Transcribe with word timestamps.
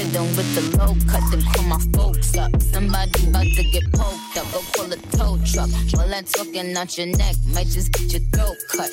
Sitting 0.00 0.34
with 0.34 0.54
the 0.54 0.78
low 0.78 0.96
cut, 1.12 1.20
then 1.30 1.42
call 1.52 1.64
my 1.64 1.78
folks 1.92 2.34
up. 2.38 2.50
Somebody 2.62 3.28
about 3.28 3.44
to 3.44 3.62
get 3.64 3.84
poked 3.92 4.34
up, 4.38 4.50
go 4.50 4.60
pull 4.72 4.90
a 4.90 4.96
tow 5.12 5.36
truck. 5.44 5.68
While 5.92 6.14
I'm 6.14 6.24
talking 6.24 6.74
out 6.74 6.96
your 6.96 7.08
neck, 7.08 7.36
might 7.52 7.66
just 7.66 7.92
get 7.92 8.10
your 8.10 8.22
throat 8.32 8.56
cut. 8.72 8.90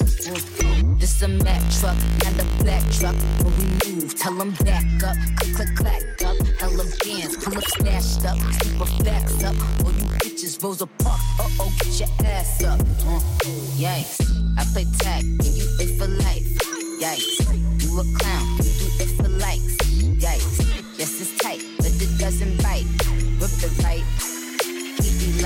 This 0.99 1.21
a 1.21 1.29
Mack 1.29 1.63
truck, 1.79 1.95
not 2.25 2.35
a 2.35 2.45
black 2.61 2.83
truck. 2.91 3.15
When 3.39 3.55
we 3.55 3.95
move, 3.95 4.19
tell 4.19 4.33
them 4.33 4.51
back 4.65 4.83
up. 5.01 5.15
Click, 5.37 5.55
click, 5.55 5.75
clack 5.77 6.03
up. 6.27 6.35
Hella 6.59 6.83
bands, 6.99 7.37
pull 7.37 7.57
up, 7.57 7.63
stashed 7.63 8.25
up. 8.25 8.37
Super 8.59 8.85
facts 9.01 9.43
up. 9.45 9.55
All 9.85 9.93
you 9.93 10.07
bitches, 10.19 10.61
Rosa 10.61 10.87
Parks. 10.87 11.23
Uh 11.39 11.47
oh, 11.61 11.73
get 11.79 11.99
your 12.01 12.27
ass 12.27 12.63
up. 12.65 12.81
Uh, 12.81 13.23
yikes. 13.79 14.19
I 14.59 14.65
play 14.73 14.83
tag, 14.99 15.23
and 15.23 15.55
you 15.55 15.67
play 15.77 15.87
for 15.97 16.07
life. 16.19 16.43
Yikes. 16.99 17.47
You 17.81 17.95
a 17.95 18.03
clown, 18.19 18.57
you 18.57 18.63
do 18.75 18.87
it 18.99 19.09
for 19.15 19.29
likes. 19.29 19.77
Yikes. 20.19 20.66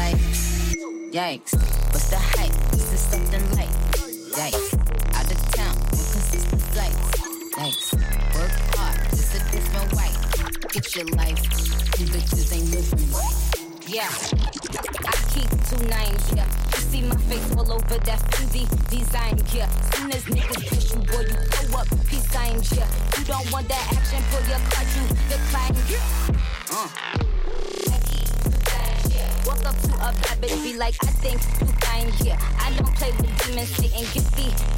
Yikes. 0.01 1.53
What's 1.93 2.09
the 2.09 2.17
hype? 2.17 2.51
This 2.71 2.91
is 2.93 2.99
something 3.01 3.43
like, 3.51 3.69
Yikes. 4.33 4.73
Out 5.13 5.29
of 5.29 5.37
town, 5.53 5.75
inconsistent 5.93 6.61
flights. 6.73 7.21
Yikes. 7.53 7.93
Work 8.33 8.51
hard, 8.73 8.97
just 9.11 9.35
a 9.35 9.39
different 9.51 9.93
way. 9.93 10.09
Get 10.73 10.95
your 10.95 11.05
life. 11.17 11.37
You 11.99 12.07
bitches 12.07 12.51
ain't 12.51 12.71
living 12.71 13.11
right. 13.13 13.51
Yeah. 13.87 14.09
I 15.05 15.13
keep 15.29 15.49
two 15.69 15.85
names, 15.85 16.33
yeah. 16.33 16.49
You 16.73 16.81
see 16.89 17.02
my 17.03 17.15
face 17.29 17.55
all 17.55 17.71
over 17.71 17.97
that 17.99 18.19
Fendi 18.31 18.65
design, 18.89 19.38
yeah. 19.53 19.69
Soon 19.91 20.11
as 20.11 20.23
niggas 20.23 20.67
push 20.67 20.93
you, 20.93 20.99
boy, 21.05 21.21
you 21.29 21.45
throw 21.53 21.80
up 21.80 21.88
peace 22.08 22.31
signs, 22.31 22.71
yeah. 22.75 22.89
You 23.19 23.25
don't 23.25 23.52
want 23.52 23.67
that 23.67 23.93
action, 23.93 24.23
pull 24.31 24.41
your 24.49 24.61
card, 24.71 24.88
you 24.97 25.03
decline, 25.30 25.75
yeah. 25.88 27.21
Uh. 27.21 27.30
Walk 29.45 29.66
up 29.66 29.75
to 29.81 29.94
a 29.95 30.14
bad 30.22 30.38
bitch, 30.39 30.64
be 30.64 30.78
like, 30.78 30.95
I 31.02 31.08
think 31.08 31.42
you 31.61 31.67
fine, 31.81 32.11
yeah. 32.23 32.38
I 32.59 32.72
don't 32.78 32.95
play 32.95 33.11
with 33.11 33.31
demons, 33.45 33.70
sit 33.75 33.92
and 33.94 34.06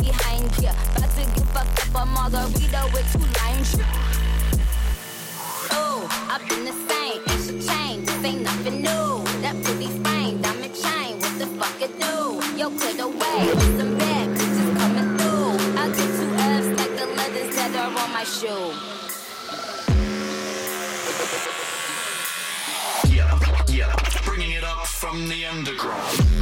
behind, 0.03 0.51
yeah. 0.61 0.75
About 0.95 1.09
to 1.11 1.25
give 1.35 1.49
fucked 1.49 1.95
up 1.95 2.01
a 2.01 2.05
margarita 2.05 2.89
with 2.93 3.07
two 3.11 3.27
limes, 3.39 3.75
Oh, 5.71 6.07
I've 6.31 6.47
been 6.47 6.65
the 6.65 6.71
same, 6.71 7.21
it's 7.27 7.49
a 7.49 7.71
change, 7.71 8.05
this 8.07 8.23
ain't 8.23 8.43
nothing 8.43 8.81
new. 8.81 9.23
That 9.41 9.55
pretty 9.63 9.87
fine, 10.03 10.41
diamond 10.41 10.75
chain, 10.75 11.19
what 11.19 11.39
the 11.39 11.47
fuck 11.59 11.81
it 11.81 11.99
do? 11.99 12.39
Yo, 12.57 12.69
clear 12.69 12.93
the 12.93 13.07
way, 13.09 13.39
with 13.53 13.79
some 13.79 13.97
bad 13.97 14.29
bitches 14.37 14.77
coming 14.79 15.17
through. 15.17 15.77
I 15.77 15.87
get 15.89 16.09
two 16.17 16.29
F's 16.39 16.67
like 16.79 16.95
the 16.99 17.07
leathers 17.17 17.55
that 17.55 17.75
are 17.75 17.99
on 18.01 18.13
my 18.13 18.23
shoe. 18.23 18.92
From 25.23 25.29
the 25.29 25.45
underground. 25.45 26.32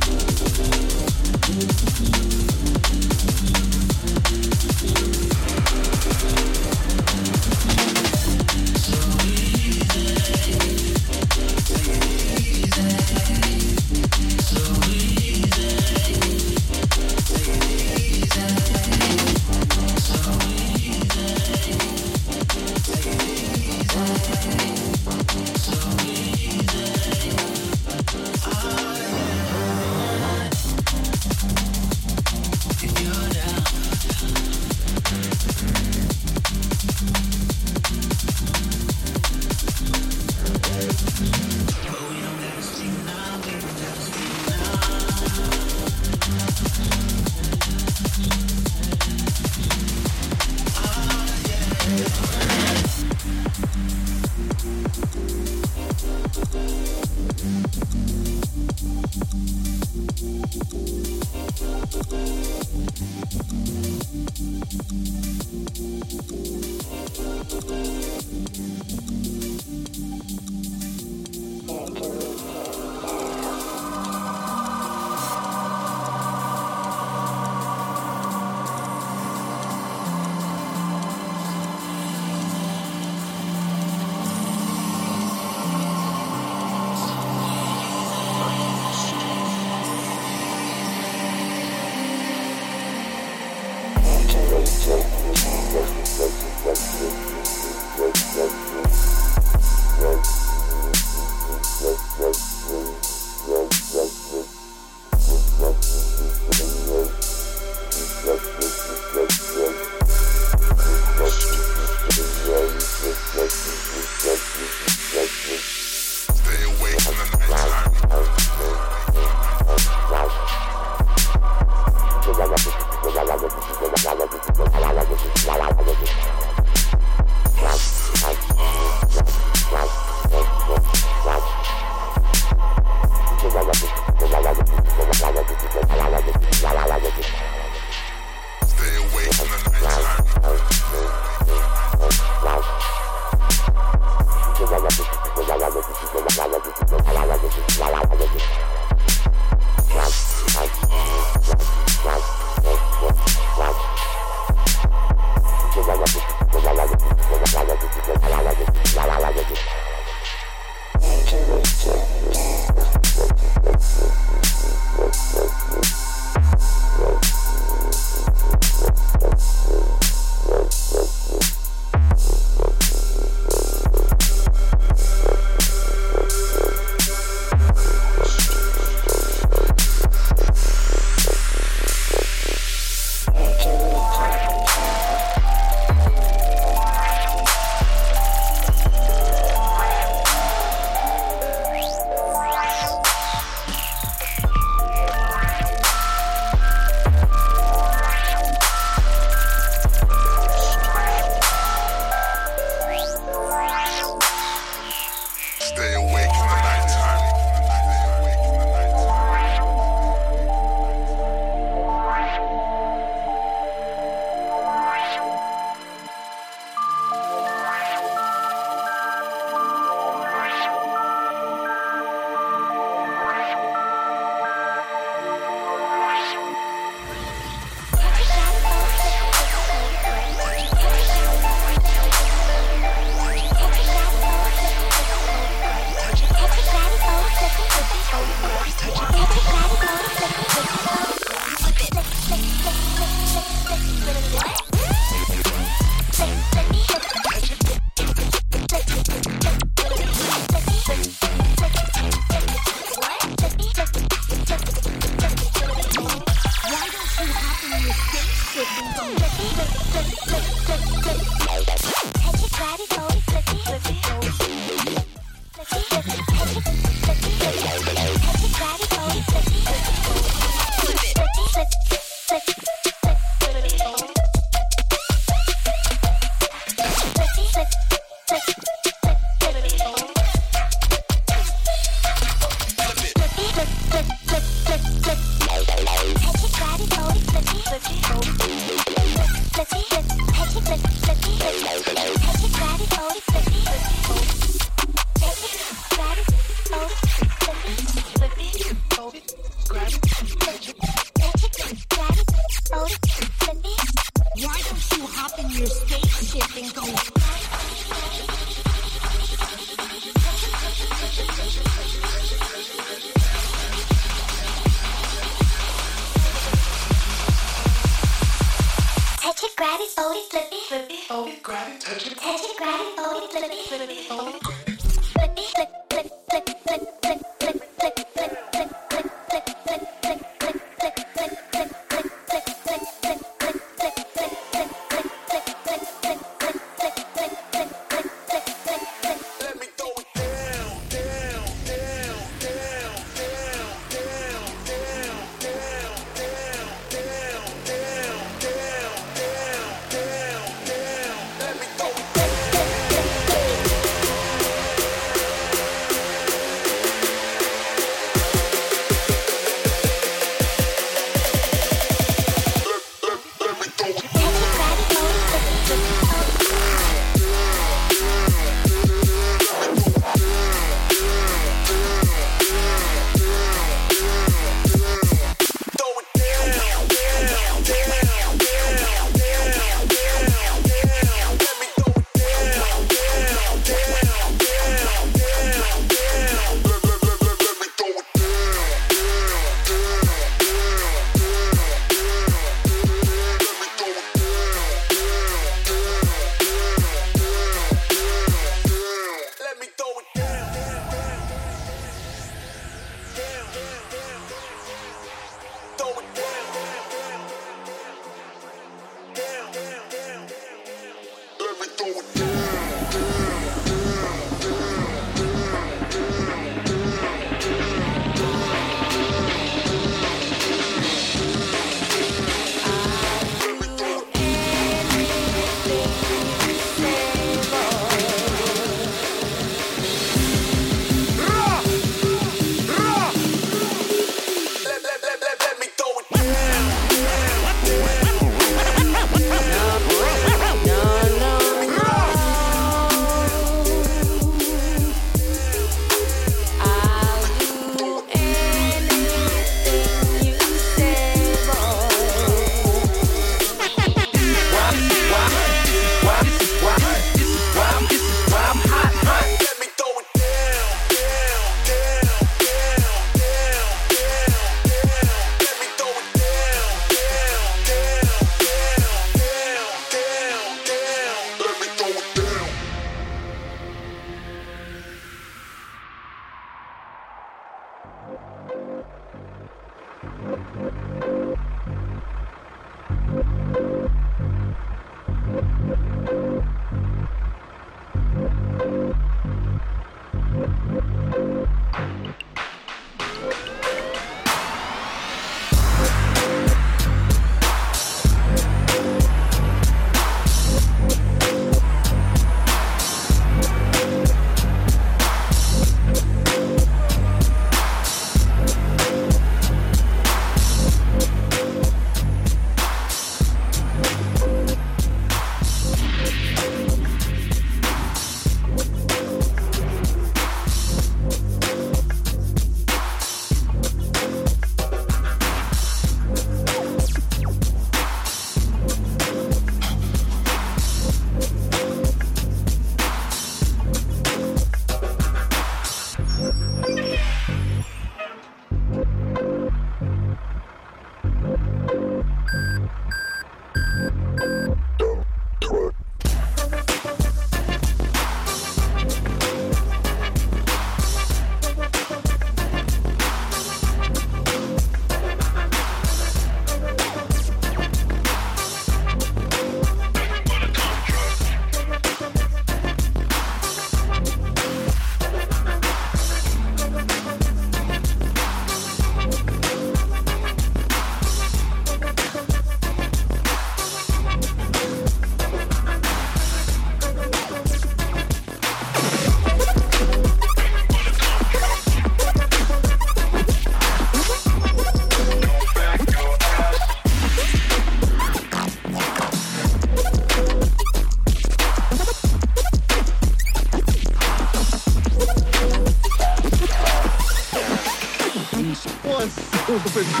Give 599.51 600.00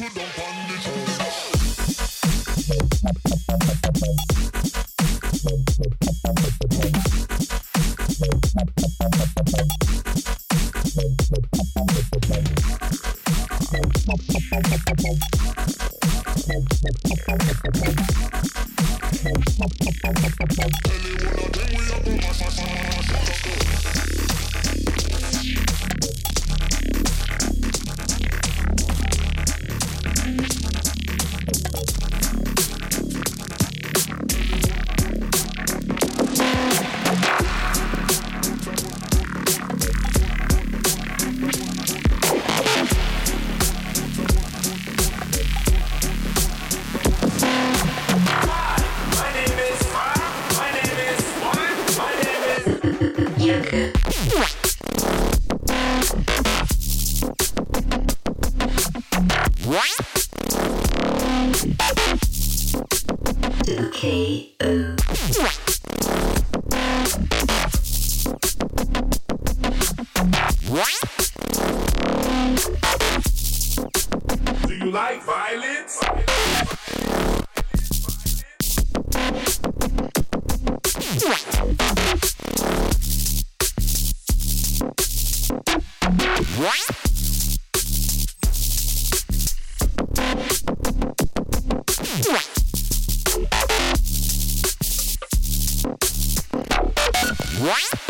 My 0.00 0.47
I 97.60 98.07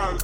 Run, 0.00 0.16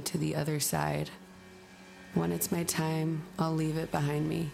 to 0.00 0.18
the 0.18 0.34
other 0.34 0.60
side. 0.60 1.10
When 2.14 2.32
it's 2.32 2.50
my 2.50 2.64
time, 2.64 3.22
I'll 3.38 3.54
leave 3.54 3.76
it 3.76 3.92
behind 3.92 4.28
me. 4.28 4.50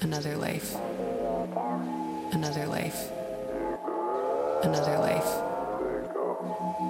Another 0.00 0.36
life. 0.36 0.74
Another 2.32 2.66
life. 2.66 3.10
Another 4.62 4.98
life. 4.98 5.50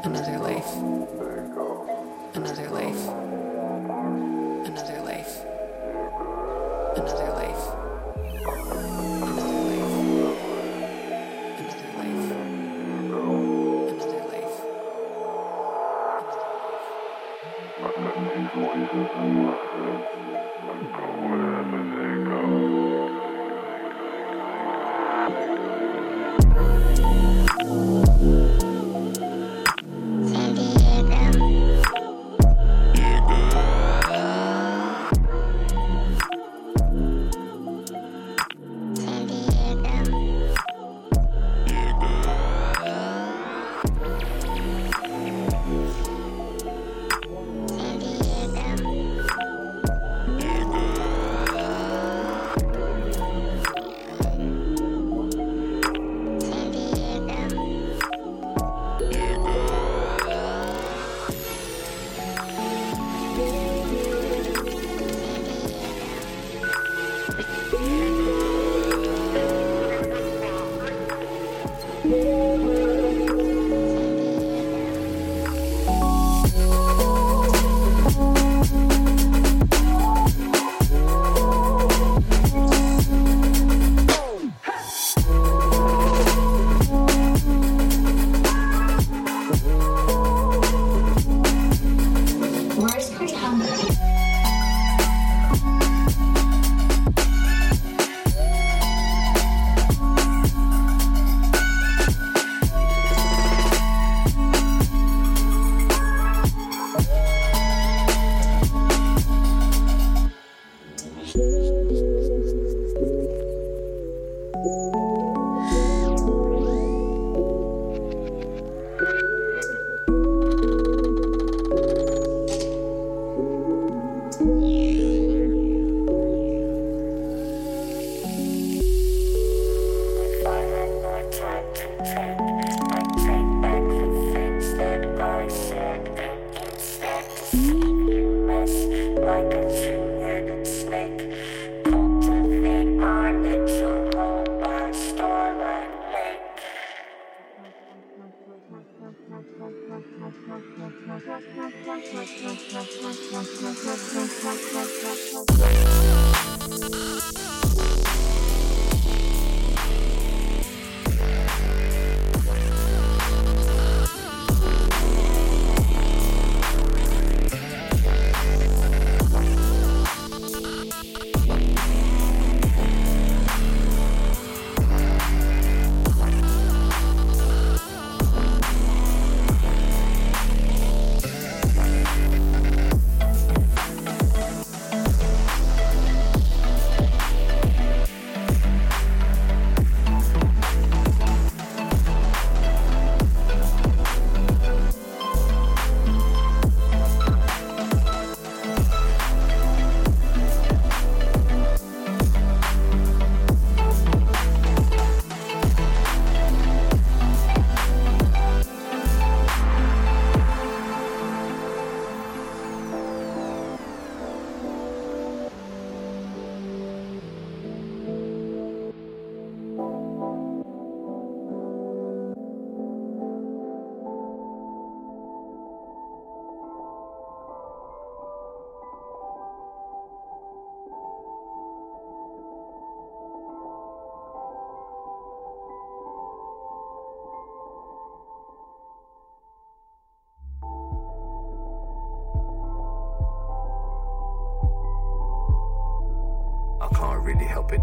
Another 0.05 0.39
life. 0.39 0.77
Another 2.35 2.71
life. 2.71 3.30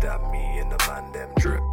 that 0.02 0.32
me 0.32 0.60
and 0.60 0.72
the 0.72 0.78
man 0.88 1.12
them 1.12 1.30
drip. 1.38 1.67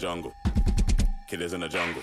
Killers 0.00 0.14
in 0.14 0.22
the 0.22 0.22
jungle. 0.22 0.32
In 1.52 1.60
the 1.60 1.68
jungle. 1.68 2.02